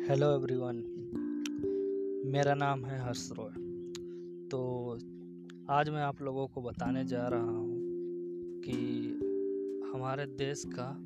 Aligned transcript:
Hello 0.00 0.34
everyone 0.34 0.76
मेरा 2.26 2.54
नाम 2.54 2.84
है 2.84 2.98
हर्ष 3.00 3.30
रॉय। 3.32 3.50
तो 4.48 4.60
आज 5.70 5.88
मैं 5.88 6.02
आप 6.02 6.22
लोगों 6.22 6.46
को 6.46 6.62
बताने 6.62 7.04
जा 7.04 7.28
रहा 7.28 7.50
हूँ 7.50 7.74
कि 8.60 8.72
हमारे 9.94 10.26
देश 10.26 10.62
का 10.66 10.96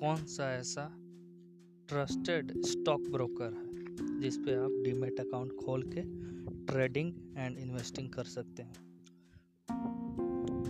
कौन 0.00 0.16
सा 0.16 0.52
ऐसा 0.54 0.92
ट्रस्टेड 1.88 2.52
स्टॉक 2.62 3.00
ब्रोकर 3.00 3.52
है, 3.52 4.20
जिस 4.20 4.36
पे 4.36 4.54
आप 4.54 4.70
डीमेट 4.84 5.20
अकाउंट 5.20 5.52
खोल 5.52 5.82
के 5.82 6.02
ट्रेडिंग 6.66 7.12
एंड 7.36 7.58
इन्वेस्टिंग 7.58 8.08
कर 8.08 8.24
सकते 8.24 8.62
हैं। 8.62 8.76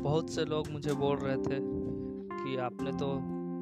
बहुत 0.03 0.31
से 0.31 0.45
लोग 0.45 0.69
मुझे 0.69 0.93
बोल 0.95 1.17
रहे 1.17 1.37
थे 1.37 1.61
कि 2.35 2.57
आपने 2.57 2.93
तो 2.93 3.21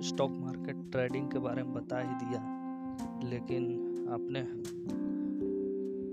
स्टॉक 0.08 0.30
मार्केट 0.30 0.90
ट्रेडिंग 0.92 1.30
के 1.30 1.38
बारे 1.38 1.62
में 1.62 1.74
बता 1.74 1.98
ही 1.98 2.26
दिया। 2.26 2.59
लेकिन 3.24 4.08
आपने 4.10 4.44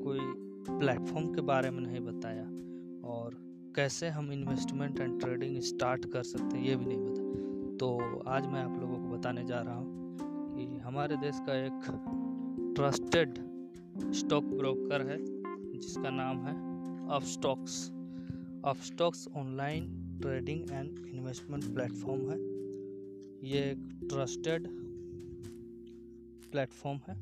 कोई 0.03 0.19
प्लेटफॉर्म 0.69 1.27
के 1.33 1.41
बारे 1.41 1.69
में 1.71 1.81
नहीं 1.81 1.99
बताया 1.99 2.43
और 3.07 3.35
कैसे 3.75 4.09
हम 4.09 4.31
इन्वेस्टमेंट 4.31 4.99
एंड 4.99 5.19
ट्रेडिंग 5.19 5.59
स्टार्ट 5.61 6.05
कर 6.05 6.23
सकते 6.23 6.57
हैं, 6.57 6.63
ये 6.65 6.75
भी 6.75 6.85
नहीं 6.85 6.99
बता 6.99 7.75
तो 7.77 7.87
आज 8.27 8.47
मैं 8.47 8.61
आप 8.61 8.79
लोगों 8.81 8.97
को 8.97 9.17
बताने 9.17 9.43
जा 9.45 9.59
रहा 9.61 9.75
हूँ 9.75 10.17
कि 10.55 10.77
हमारे 10.77 11.17
देश 11.17 11.39
का 11.47 11.53
एक 11.65 12.73
ट्रस्टेड 12.75 13.37
स्टॉक 14.13 14.43
ब्रोकर 14.43 15.01
है, 15.07 15.17
जिसका 15.79 16.09
नाम 16.09 16.39
है 16.39 16.55
Upstox 17.23 17.91
Upstox 18.83 19.27
online 19.37 19.85
trading 20.21 20.61
and 20.71 21.05
investment 21.07 21.63
platform 21.73 22.29
है। 22.29 22.37
ये 23.49 23.59
एक 23.71 24.07
ट्रस्टेड 24.09 24.67
प्लेटफॉर्म 26.51 26.99
है, 27.07 27.15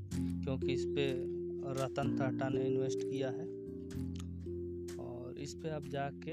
क्योंकि 0.44 0.74
इस 0.74 0.86
पर 0.86 1.74
रतन 1.78 2.16
टाटा 2.18 2.50
ने 2.50 2.66
इन्वेस्ट 2.66 3.00
किया 3.02 3.30
है। 3.30 3.46
और 4.98 5.36
इस 5.40 5.54
पर 5.54 5.70
आप 5.70 5.88
जाके 5.88 6.32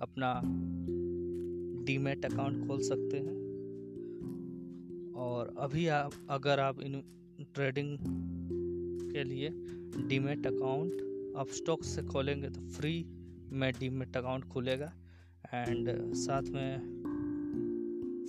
अपना 0.00 0.40
डीमेट 1.84 2.24
अकाउंट 2.24 2.66
खोल 2.66 2.80
सकते 2.80 3.18
हैं। 3.18 3.40
और 5.16 5.54
अभी 5.58 5.86
आप, 5.86 6.12
अगर 6.30 6.60
आप 6.60 6.80
इन 6.80 7.02
ट्रेडिंग 7.54 7.98
के 9.12 9.24
लिए 9.24 9.48
डीमेट 10.08 10.46
अकाउंट 10.46 10.92
आप 11.36 11.48
स्टॉक 11.48 11.84
से 11.84 12.02
खोलेंगे 12.02 12.48
तो 12.48 12.60
फ्री 12.60 13.04
में 13.52 13.72
डीमेट 13.80 14.16
अकाउंट 14.16 14.44
खुलेगा। 14.44 14.92
एंड 15.54 16.14
साथ 16.14 16.42
में 16.42 16.70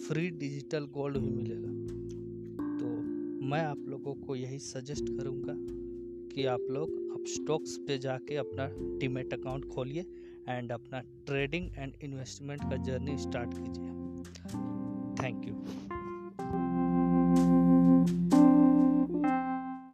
फ्री 0.08 0.30
डिजिटल 0.30 0.86
गोल्ड 0.86 1.18
भी 1.18 1.30
मिलेगा। 1.30 1.72
मैं 3.44 3.62
आप 3.62 3.78
लोगों 3.88 4.14
को 4.16 4.36
यही 4.36 4.60
सजेस्ट 4.60 5.10
करूँगा 5.10 5.54
कि 6.36 6.46
आप 6.46 6.60
लोग 6.72 6.92
अब 7.14 7.26
स्टॉक्स 7.28 7.78
पे 7.88 7.98
जाके 7.98 8.36
अपना 8.36 8.68
डीमेट 9.00 9.34
अकाउंट 9.34 9.66
खोलिए 9.66 10.06
एंड 10.50 10.72
अपना 10.72 11.00
ट्रेडिंग 11.26 11.70
एंड 11.78 11.94
इन्वेस्टमेंट 12.04 12.62
का 12.62 12.76
जर्नी 12.84 13.18
स्टार्ट 13.18 13.50
कीजिए। 13.54 13.90
Thank 15.24 15.48
you 15.48 15.54